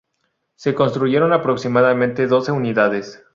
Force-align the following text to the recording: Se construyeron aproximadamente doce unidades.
Se 0.55 0.73
construyeron 0.73 1.31
aproximadamente 1.31 2.25
doce 2.25 2.51
unidades. 2.51 3.23